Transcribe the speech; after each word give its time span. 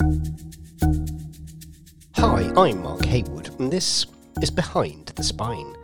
Hi, 0.00 0.10
I'm 2.56 2.82
Mark 2.82 3.04
Haywood, 3.04 3.54
and 3.60 3.72
this 3.72 4.06
is 4.42 4.50
Behind 4.50 5.06
the 5.06 5.22
Spine, 5.22 5.76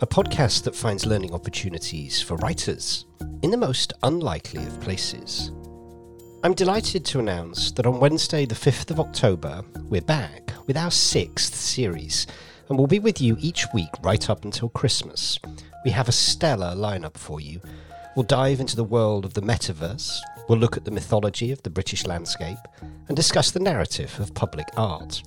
a 0.00 0.06
podcast 0.06 0.64
that 0.64 0.74
finds 0.74 1.04
learning 1.04 1.34
opportunities 1.34 2.22
for 2.22 2.36
writers 2.36 3.04
in 3.42 3.50
the 3.50 3.56
most 3.56 3.92
unlikely 4.02 4.64
of 4.64 4.80
places. 4.80 5.52
I'm 6.42 6.54
delighted 6.54 7.04
to 7.06 7.18
announce 7.20 7.70
that 7.72 7.86
on 7.86 8.00
Wednesday, 8.00 8.46
the 8.46 8.54
5th 8.54 8.90
of 8.90 9.00
October, 9.00 9.62
we're 9.90 10.00
back 10.00 10.52
with 10.66 10.76
our 10.76 10.90
sixth 10.90 11.54
series, 11.54 12.26
and 12.68 12.78
we'll 12.78 12.86
be 12.86 12.98
with 12.98 13.20
you 13.20 13.36
each 13.40 13.66
week 13.74 13.90
right 14.02 14.30
up 14.30 14.44
until 14.44 14.70
Christmas. 14.70 15.38
We 15.84 15.90
have 15.90 16.08
a 16.08 16.12
stellar 16.12 16.74
lineup 16.74 17.18
for 17.18 17.40
you. 17.40 17.60
We'll 18.16 18.24
dive 18.24 18.60
into 18.60 18.76
the 18.76 18.84
world 18.84 19.24
of 19.24 19.34
the 19.34 19.42
metaverse, 19.42 20.18
we'll 20.50 20.58
look 20.58 20.76
at 20.76 20.84
the 20.84 20.90
mythology 20.90 21.52
of 21.52 21.62
the 21.62 21.70
British 21.70 22.04
landscape, 22.06 22.58
and 23.06 23.16
discuss 23.16 23.52
the 23.52 23.60
narrative 23.60 24.18
of 24.18 24.34
public 24.34 24.66
art. 24.76 25.22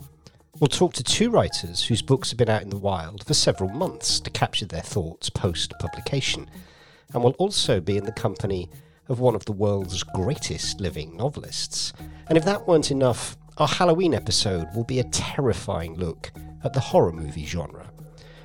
We'll 0.59 0.67
talk 0.67 0.91
to 0.95 1.03
two 1.03 1.29
writers 1.29 1.81
whose 1.85 2.01
books 2.01 2.31
have 2.31 2.37
been 2.37 2.49
out 2.49 2.61
in 2.61 2.69
the 2.69 2.77
wild 2.77 3.25
for 3.25 3.33
several 3.33 3.69
months 3.69 4.19
to 4.19 4.29
capture 4.29 4.65
their 4.65 4.81
thoughts 4.81 5.29
post 5.29 5.71
publication, 5.79 6.49
and 7.13 7.23
we'll 7.23 7.37
also 7.39 7.79
be 7.79 7.95
in 7.95 8.03
the 8.03 8.11
company 8.11 8.69
of 9.07 9.21
one 9.21 9.33
of 9.33 9.45
the 9.45 9.53
world's 9.53 10.03
greatest 10.03 10.81
living 10.81 11.15
novelists. 11.15 11.93
And 12.27 12.37
if 12.37 12.43
that 12.43 12.67
weren't 12.67 12.91
enough, 12.91 13.37
our 13.57 13.67
Halloween 13.69 14.13
episode 14.13 14.67
will 14.75 14.83
be 14.83 14.99
a 14.99 15.09
terrifying 15.09 15.95
look 15.95 16.33
at 16.65 16.73
the 16.73 16.81
horror 16.81 17.13
movie 17.13 17.45
genre. 17.45 17.89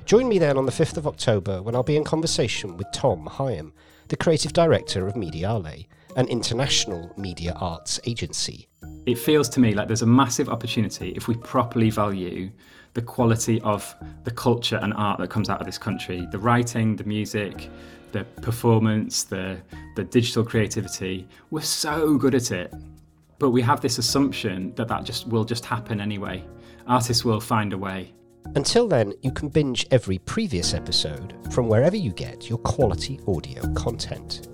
Join 0.05 0.29
me 0.29 0.39
then 0.39 0.57
on 0.57 0.65
the 0.65 0.71
5th 0.71 0.95
of 0.95 1.07
October 1.07 1.61
when 1.61 1.75
I'll 1.75 1.83
be 1.83 1.97
in 1.97 2.05
conversation 2.05 2.77
with 2.77 2.87
Tom 2.93 3.25
Higham, 3.25 3.73
the 4.07 4.15
creative 4.15 4.53
director 4.53 5.07
of 5.07 5.15
Mediale, 5.15 5.87
an 6.15 6.27
international 6.27 7.11
media 7.17 7.53
arts 7.57 7.99
agency. 8.05 8.67
It 9.05 9.17
feels 9.17 9.49
to 9.49 9.59
me 9.59 9.73
like 9.73 9.87
there's 9.87 10.01
a 10.01 10.07
massive 10.07 10.49
opportunity 10.49 11.13
if 11.15 11.27
we 11.27 11.35
properly 11.35 11.89
value 11.89 12.51
the 12.93 13.01
quality 13.01 13.61
of 13.61 13.95
the 14.23 14.31
culture 14.31 14.79
and 14.81 14.93
art 14.93 15.19
that 15.19 15.29
comes 15.29 15.49
out 15.49 15.59
of 15.59 15.65
this 15.65 15.77
country 15.77 16.27
the 16.31 16.39
writing, 16.39 16.95
the 16.95 17.03
music, 17.03 17.69
the 18.11 18.23
performance, 18.41 19.23
the, 19.23 19.57
the 19.95 20.03
digital 20.03 20.43
creativity. 20.43 21.27
We're 21.51 21.61
so 21.61 22.17
good 22.17 22.35
at 22.35 22.51
it. 22.51 22.73
But 23.37 23.51
we 23.51 23.61
have 23.61 23.79
this 23.79 23.99
assumption 23.99 24.73
that 24.75 24.89
that 24.89 25.05
just 25.05 25.27
will 25.27 25.45
just 25.45 25.63
happen 25.63 26.01
anyway. 26.01 26.43
Artists 26.87 27.23
will 27.23 27.39
find 27.39 27.71
a 27.71 27.77
way. 27.77 28.13
Until 28.55 28.87
then, 28.87 29.13
you 29.21 29.31
can 29.31 29.47
binge 29.47 29.85
every 29.91 30.17
previous 30.17 30.73
episode 30.73 31.35
from 31.51 31.69
wherever 31.69 31.95
you 31.95 32.11
get 32.11 32.49
your 32.49 32.57
quality 32.59 33.19
audio 33.27 33.61
content. 33.75 34.47